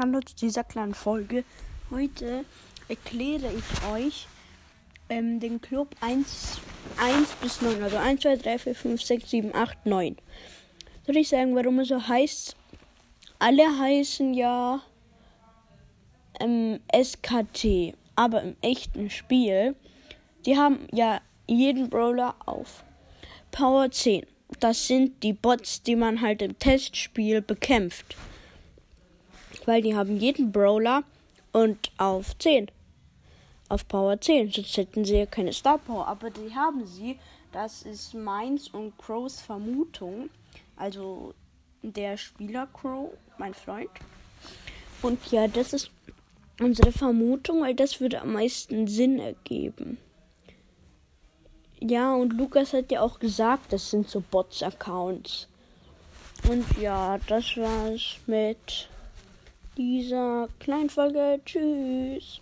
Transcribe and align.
Hallo 0.00 0.20
zu 0.20 0.36
dieser 0.36 0.62
kleinen 0.62 0.94
Folge. 0.94 1.42
Heute 1.90 2.44
erkläre 2.88 3.50
ich 3.52 3.88
euch 3.92 4.28
ähm, 5.08 5.40
den 5.40 5.60
Club 5.60 5.96
1, 6.00 6.60
1 7.02 7.32
bis 7.42 7.60
9. 7.62 7.82
Also 7.82 7.96
1, 7.96 8.20
2, 8.20 8.36
3, 8.36 8.58
4, 8.60 8.74
5, 8.76 9.02
6, 9.02 9.30
7, 9.30 9.54
8, 9.56 9.86
9. 9.86 10.16
Soll 11.04 11.16
ich 11.16 11.28
sagen, 11.28 11.56
warum 11.56 11.80
er 11.80 11.84
so 11.84 12.06
heißt? 12.06 12.54
Alle 13.40 13.76
heißen 13.76 14.34
ja 14.34 14.82
ähm, 16.38 16.78
SKT. 16.94 17.96
Aber 18.14 18.42
im 18.42 18.54
echten 18.62 19.10
Spiel, 19.10 19.74
die 20.46 20.56
haben 20.56 20.86
ja 20.92 21.20
jeden 21.48 21.90
Brawler 21.90 22.36
auf 22.46 22.84
Power 23.50 23.90
10. 23.90 24.24
Das 24.60 24.86
sind 24.86 25.24
die 25.24 25.32
Bots, 25.32 25.82
die 25.82 25.96
man 25.96 26.20
halt 26.20 26.40
im 26.40 26.56
Testspiel 26.56 27.42
bekämpft 27.42 28.14
weil 29.68 29.82
die 29.82 29.94
haben 29.94 30.16
jeden 30.16 30.50
Brawler 30.50 31.04
und 31.52 31.90
auf 31.98 32.36
10. 32.38 32.70
Auf 33.68 33.86
Power 33.86 34.18
10. 34.18 34.50
Sonst 34.50 34.76
hätten 34.78 35.04
sie 35.04 35.18
ja 35.18 35.26
keine 35.26 35.52
Star 35.52 35.76
Power. 35.76 36.08
Aber 36.08 36.30
die 36.30 36.54
haben 36.54 36.86
sie. 36.86 37.18
Das 37.52 37.82
ist 37.82 38.14
meins 38.14 38.68
und 38.68 38.96
Crows 38.96 39.42
Vermutung. 39.42 40.30
Also 40.76 41.34
der 41.82 42.16
Spieler 42.16 42.66
Crow, 42.72 43.10
mein 43.36 43.52
Freund. 43.52 43.90
Und 45.02 45.30
ja, 45.30 45.46
das 45.46 45.74
ist 45.74 45.90
unsere 46.60 46.90
Vermutung, 46.90 47.60
weil 47.60 47.74
das 47.74 48.00
würde 48.00 48.22
am 48.22 48.32
meisten 48.32 48.86
Sinn 48.88 49.18
ergeben. 49.18 49.98
Ja, 51.78 52.14
und 52.14 52.32
Lukas 52.32 52.72
hat 52.72 52.90
ja 52.90 53.02
auch 53.02 53.20
gesagt, 53.20 53.72
das 53.74 53.90
sind 53.90 54.08
so 54.08 54.22
Bots-Accounts. 54.30 55.46
Und 56.48 56.64
ja, 56.80 57.18
das 57.28 57.56
war's 57.56 58.16
mit 58.26 58.88
dieser 59.78 60.48
kleinen 60.58 60.90
Folge. 60.90 61.40
Tschüss. 61.46 62.40